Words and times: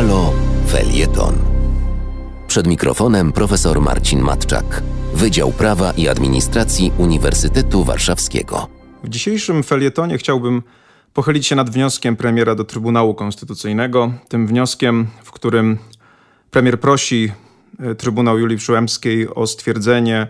Halo 0.00 0.32
Felieton. 0.66 1.34
Przed 2.46 2.66
mikrofonem 2.66 3.32
profesor 3.32 3.80
Marcin 3.80 4.20
Matczak, 4.20 4.82
Wydział 5.14 5.52
Prawa 5.52 5.92
i 5.92 6.08
Administracji 6.08 6.92
Uniwersytetu 6.98 7.84
Warszawskiego. 7.84 8.68
W 9.04 9.08
dzisiejszym 9.08 9.62
felietonie 9.62 10.18
chciałbym 10.18 10.62
pochylić 11.14 11.46
się 11.46 11.56
nad 11.56 11.70
wnioskiem 11.70 12.16
premiera 12.16 12.54
do 12.54 12.64
Trybunału 12.64 13.14
Konstytucyjnego. 13.14 14.12
Tym 14.28 14.46
wnioskiem, 14.46 15.06
w 15.22 15.30
którym 15.30 15.78
premier 16.50 16.80
prosi 16.80 17.32
e, 17.80 17.94
Trybunał 17.94 18.38
Julii 18.38 18.58
Przyłębskiej 18.58 19.34
o 19.34 19.46
stwierdzenie, 19.46 20.26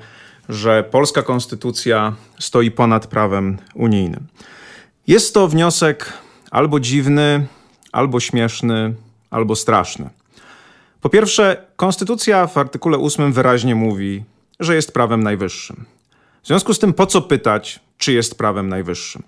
że 0.48 0.84
polska 0.90 1.22
konstytucja 1.22 2.14
stoi 2.38 2.70
ponad 2.70 3.06
prawem 3.06 3.58
unijnym. 3.74 4.26
Jest 5.06 5.34
to 5.34 5.48
wniosek 5.48 6.12
albo 6.50 6.80
dziwny, 6.80 7.46
albo 7.92 8.20
śmieszny, 8.20 8.94
albo 9.30 9.56
straszny. 9.56 10.10
Po 11.00 11.08
pierwsze, 11.08 11.66
konstytucja 11.76 12.46
w 12.46 12.58
artykule 12.58 12.98
8 12.98 13.32
wyraźnie 13.32 13.74
mówi, 13.74 14.24
że 14.60 14.74
jest 14.74 14.92
prawem 14.92 15.22
najwyższym. 15.22 15.84
W 16.42 16.46
związku 16.46 16.74
z 16.74 16.78
tym, 16.78 16.92
po 16.92 17.06
co 17.06 17.22
pytać, 17.22 17.80
czy 17.98 18.12
jest 18.12 18.38
prawem 18.38 18.68
najwyższym? 18.68 19.22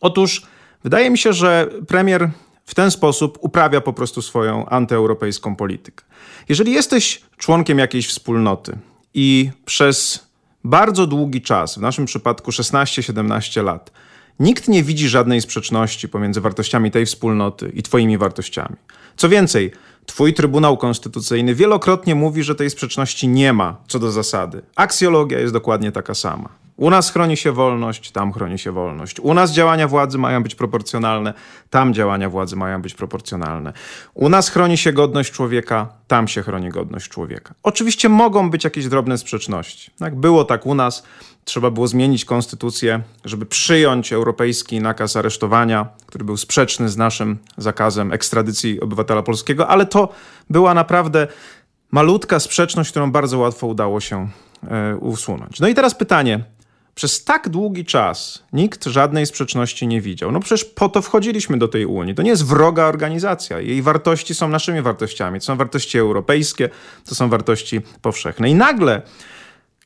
Otóż 0.00 0.42
wydaje 0.84 1.10
mi 1.10 1.18
się, 1.18 1.32
że 1.32 1.68
premier 1.88 2.30
w 2.64 2.74
ten 2.74 2.90
sposób 2.90 3.38
uprawia 3.40 3.80
po 3.80 3.92
prostu 3.92 4.22
swoją 4.22 4.66
antyeuropejską 4.66 5.56
politykę. 5.56 6.04
Jeżeli 6.48 6.72
jesteś 6.72 7.22
członkiem 7.36 7.78
jakiejś 7.78 8.08
wspólnoty 8.08 8.78
i 9.14 9.50
przez 9.64 10.26
bardzo 10.64 11.06
długi 11.06 11.42
czas, 11.42 11.78
w 11.78 11.80
naszym 11.80 12.04
przypadku 12.04 12.50
16-17 12.50 13.64
lat, 13.64 13.90
nikt 14.40 14.68
nie 14.68 14.82
widzi 14.82 15.08
żadnej 15.08 15.40
sprzeczności 15.40 16.08
pomiędzy 16.08 16.40
wartościami 16.40 16.90
tej 16.90 17.06
wspólnoty 17.06 17.72
i 17.74 17.82
Twoimi 17.82 18.18
wartościami. 18.18 18.76
Co 19.16 19.28
więcej, 19.28 19.72
Twój 20.06 20.34
Trybunał 20.34 20.76
Konstytucyjny 20.76 21.54
wielokrotnie 21.54 22.14
mówi, 22.14 22.42
że 22.42 22.54
tej 22.54 22.70
sprzeczności 22.70 23.28
nie 23.28 23.52
ma 23.52 23.76
co 23.88 23.98
do 23.98 24.10
zasady. 24.12 24.62
Aksjologia 24.76 25.38
jest 25.38 25.52
dokładnie 25.52 25.92
taka 25.92 26.14
sama. 26.14 26.48
U 26.80 26.90
nas 26.90 27.10
chroni 27.10 27.36
się 27.36 27.52
wolność, 27.52 28.10
tam 28.10 28.32
chroni 28.32 28.58
się 28.58 28.72
wolność. 28.72 29.20
U 29.20 29.34
nas 29.34 29.52
działania 29.52 29.88
władzy 29.88 30.18
mają 30.18 30.42
być 30.42 30.54
proporcjonalne, 30.54 31.34
tam 31.70 31.94
działania 31.94 32.30
władzy 32.30 32.56
mają 32.56 32.82
być 32.82 32.94
proporcjonalne. 32.94 33.72
U 34.14 34.28
nas 34.28 34.48
chroni 34.48 34.76
się 34.76 34.92
godność 34.92 35.32
człowieka, 35.32 35.88
tam 36.08 36.28
się 36.28 36.42
chroni 36.42 36.68
godność 36.68 37.08
człowieka. 37.08 37.54
Oczywiście 37.62 38.08
mogą 38.08 38.50
być 38.50 38.64
jakieś 38.64 38.88
drobne 38.88 39.18
sprzeczności. 39.18 39.90
Jak 40.00 40.14
było 40.14 40.44
tak 40.44 40.66
u 40.66 40.74
nas, 40.74 41.02
trzeba 41.44 41.70
było 41.70 41.88
zmienić 41.88 42.24
konstytucję, 42.24 43.02
żeby 43.24 43.46
przyjąć 43.46 44.12
europejski 44.12 44.80
nakaz 44.80 45.16
aresztowania, 45.16 45.88
który 46.06 46.24
był 46.24 46.36
sprzeczny 46.36 46.88
z 46.88 46.96
naszym 46.96 47.38
zakazem 47.56 48.12
ekstradycji 48.12 48.80
obywatela 48.80 49.22
polskiego, 49.22 49.68
ale 49.68 49.86
to 49.86 50.08
była 50.50 50.74
naprawdę 50.74 51.26
malutka 51.90 52.40
sprzeczność, 52.40 52.90
którą 52.90 53.12
bardzo 53.12 53.38
łatwo 53.38 53.66
udało 53.66 54.00
się 54.00 54.28
e, 54.70 54.96
usunąć. 54.96 55.60
No 55.60 55.68
i 55.68 55.74
teraz 55.74 55.94
pytanie, 55.94 56.44
przez 56.94 57.24
tak 57.24 57.48
długi 57.48 57.84
czas 57.84 58.44
nikt 58.52 58.84
żadnej 58.84 59.26
sprzeczności 59.26 59.86
nie 59.86 60.00
widział. 60.00 60.32
No 60.32 60.40
przecież 60.40 60.64
po 60.64 60.88
to 60.88 61.02
wchodziliśmy 61.02 61.58
do 61.58 61.68
tej 61.68 61.86
Unii. 61.86 62.14
To 62.14 62.22
nie 62.22 62.30
jest 62.30 62.46
wroga 62.46 62.84
organizacja. 62.84 63.60
Jej 63.60 63.82
wartości 63.82 64.34
są 64.34 64.48
naszymi 64.48 64.82
wartościami. 64.82 65.40
To 65.40 65.46
są 65.46 65.56
wartości 65.56 65.98
europejskie, 65.98 66.68
to 67.04 67.14
są 67.14 67.28
wartości 67.28 67.80
powszechne. 68.02 68.50
I 68.50 68.54
nagle 68.54 69.02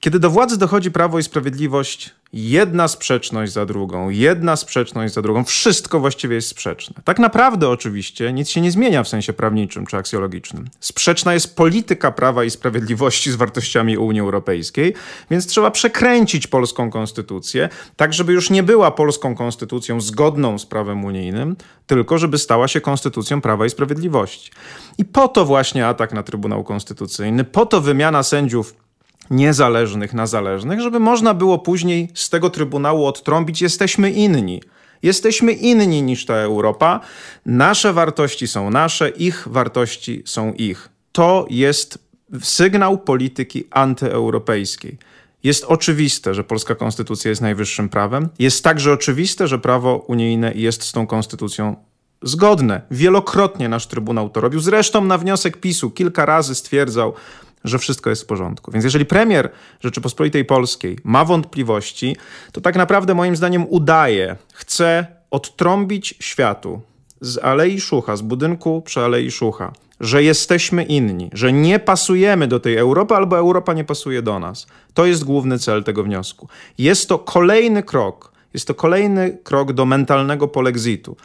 kiedy 0.05 0.19
do 0.19 0.30
władzy 0.30 0.58
dochodzi 0.58 0.91
prawo 0.91 1.19
i 1.19 1.22
sprawiedliwość, 1.22 2.14
jedna 2.33 2.88
sprzeczność 2.88 3.52
za 3.52 3.66
drugą, 3.66 4.08
jedna 4.08 4.56
sprzeczność 4.56 5.14
za 5.14 5.22
drugą, 5.22 5.44
wszystko 5.44 6.00
właściwie 6.00 6.34
jest 6.34 6.48
sprzeczne. 6.48 6.94
Tak 7.05 7.19
naprawdę 7.19 7.69
oczywiście 7.69 8.32
nic 8.32 8.48
się 8.48 8.60
nie 8.60 8.70
zmienia 8.70 9.02
w 9.02 9.08
sensie 9.08 9.32
prawniczym 9.32 9.86
czy 9.86 9.97
aksjologicznym. 9.97 10.69
Sprzeczna 10.80 11.34
jest 11.34 11.56
polityka 11.56 12.12
prawa 12.12 12.44
i 12.44 12.50
sprawiedliwości 12.50 13.30
z 13.32 13.34
wartościami 13.34 13.98
Unii 13.98 14.20
Europejskiej, 14.20 14.94
więc 15.31 15.47
trzeba 15.47 15.70
przekręcić 15.70 16.47
polską 16.47 16.91
konstytucję, 16.91 17.69
tak 17.97 18.12
żeby 18.12 18.32
już 18.32 18.50
nie 18.50 18.62
była 18.62 18.91
polską 18.91 19.34
konstytucją 19.34 20.00
zgodną 20.00 20.59
z 20.59 20.66
prawem 20.66 21.04
unijnym, 21.04 21.56
tylko 21.87 22.19
żeby 22.19 22.38
stała 22.38 22.69
się 22.69 22.81
konstytucją 22.81 23.41
prawa 23.41 23.66
i 23.66 23.70
sprawiedliwości. 23.70 24.50
I 24.98 25.04
po 25.04 25.28
to 25.28 25.44
właśnie 25.44 25.87
atak 25.87 26.12
na 26.12 26.22
Trybunał 26.22 26.64
Konstytucyjny, 26.64 27.44
po 27.44 27.66
to 27.66 27.81
wymiana 27.81 28.22
sędziów 28.22 28.84
niezależnych 29.31 30.15
na 30.15 30.27
zależnych, 30.27 30.81
żeby 30.81 31.01
można 31.01 31.35
było 31.35 31.59
później 31.59 32.09
z 32.15 32.31
tego 32.31 32.51
Trybunału 32.51 33.07
odtrąbić, 33.07 33.62
jesteśmy 33.62 34.11
inni. 34.11 34.62
Jesteśmy 35.03 35.53
inni 35.53 36.03
niż 36.03 36.27
ta 36.27 36.35
Europa. 36.35 37.01
Nasze 37.47 37.93
wartości 37.93 38.49
są 38.49 38.71
nasze, 38.71 39.09
ich 39.09 39.49
wartości 39.51 40.23
są 40.27 40.53
ich. 40.53 40.89
To 41.12 41.47
jest 41.51 41.99
sygnał 42.43 42.99
polityki 42.99 43.65
antyeuropejskiej. 43.71 44.99
Jest 45.45 45.65
oczywiste, 45.65 46.35
że 46.35 46.45
polska 46.45 46.75
konstytucja 46.75 47.29
jest 47.29 47.43
najwyższym 47.43 47.89
prawem. 47.89 48.29
Jest 48.39 48.65
także 48.65 48.93
oczywiste, 48.93 49.49
że 49.49 49.59
prawo 49.59 49.97
unijne 49.97 50.53
jest 50.55 50.83
z 50.83 50.93
tą 50.93 51.06
konstytucją 51.06 51.77
zgodne. 52.23 52.83
Wielokrotnie 52.91 53.69
nasz 53.69 53.87
Trybunał 53.87 54.31
to 54.31 54.41
robił. 54.41 54.61
Zresztą 54.61 55.05
na 55.05 55.19
wniosek 55.19 55.56
PiSu 55.56 55.91
kilka 55.91 56.27
razy 56.27 56.55
stwierdzał, 56.55 57.15
że 57.64 57.78
wszystko 57.78 58.10
jest 58.10 58.22
w 58.22 58.26
porządku. 58.26 58.70
Więc 58.70 58.84
jeżeli 58.84 59.04
premier 59.04 59.50
Rzeczypospolitej 59.80 60.44
Polskiej 60.44 60.98
ma 61.04 61.25
wątpliwości, 61.25 62.16
to 62.52 62.60
tak 62.60 62.76
naprawdę 62.76 63.14
moim 63.14 63.36
zdaniem 63.36 63.66
udaje, 63.69 64.36
chce 64.52 65.06
odtrąbić 65.30 66.14
światu 66.20 66.80
z 67.20 67.38
Alei 67.38 67.80
Szucha, 67.80 68.16
z 68.16 68.22
budynku 68.22 68.82
przy 68.82 69.00
Alei 69.00 69.30
Szucha, 69.30 69.72
że 70.00 70.22
jesteśmy 70.22 70.84
inni, 70.84 71.30
że 71.32 71.52
nie 71.52 71.78
pasujemy 71.78 72.48
do 72.48 72.60
tej 72.60 72.76
Europy 72.76 73.14
albo 73.14 73.38
Europa 73.38 73.72
nie 73.72 73.84
pasuje 73.84 74.22
do 74.22 74.38
nas. 74.38 74.66
To 74.94 75.06
jest 75.06 75.25
główny 75.25 75.58
cel 75.58 75.84
tego 75.84 76.02
wniosku. 76.02 76.48
Jest 76.78 77.08
to 77.08 77.19
kolejny 77.19 77.82
krok, 77.82 78.32
jest 78.54 78.66
to 78.69 78.75
kolejny 78.75 79.38
krok 79.44 79.72
do 79.72 79.84
mentalnego 79.84 80.48
polexitu. 80.48 81.16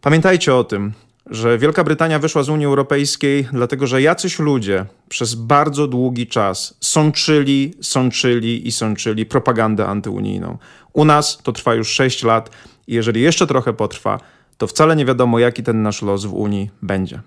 Pamiętajcie 0.00 0.54
o 0.54 0.64
tym, 0.64 0.92
że 1.30 1.58
Wielka 1.58 1.84
Brytania 1.84 2.18
wyszła 2.18 2.42
z 2.42 2.48
Unii 2.48 2.66
Europejskiej, 2.66 3.48
dlatego 3.52 3.86
że 3.86 4.02
jacyś 4.02 4.38
ludzie 4.38 4.84
przez 5.08 5.34
bardzo 5.34 5.86
długi 5.86 6.26
czas 6.26 6.76
sączyli, 6.80 7.74
sączyli 7.82 8.68
i 8.68 8.72
sączyli 8.72 9.26
propagandę 9.26 9.86
antyunijną. 9.86 10.58
U 10.92 11.04
nas 11.04 11.38
to 11.42 11.52
trwa 11.52 11.74
już 11.74 11.88
6 11.88 12.22
lat 12.22 12.50
i 12.86 12.94
jeżeli 12.94 13.20
jeszcze 13.20 13.46
trochę 13.46 13.72
potrwa, 13.72 14.20
to 14.58 14.66
wcale 14.66 14.96
nie 14.96 15.04
wiadomo, 15.04 15.38
jaki 15.38 15.62
ten 15.62 15.82
nasz 15.82 16.02
los 16.02 16.24
w 16.24 16.34
Unii 16.34 16.70
będzie. 16.82 17.20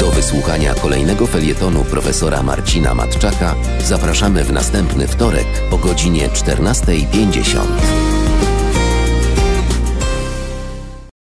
Do 0.00 0.10
wysłuchania 0.10 0.74
kolejnego 0.74 1.26
felietonu 1.26 1.84
profesora 1.84 2.42
Marcina 2.42 2.94
Matczaka 2.94 3.54
zapraszamy 3.84 4.44
w 4.44 4.52
następny 4.52 5.08
wtorek 5.08 5.46
o 5.70 5.78
godzinie 5.78 6.28
14.50. 6.28 8.15